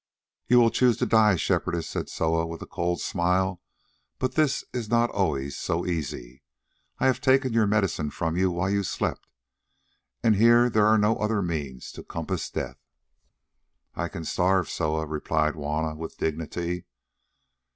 [0.47, 3.61] "You will choose to die, Shepherdess," said Soa with a cold smile,
[4.17, 6.41] "but this is not always so easy.
[6.97, 9.27] I have taken your medicine from you while you slept,
[10.23, 12.79] and here there are no other means to compass death."
[13.93, 16.85] "I can starve, Soa," replied Juanna with dignity.